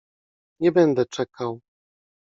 Nie 0.59 0.71
będę 0.71 1.05
czekał! 1.05 1.61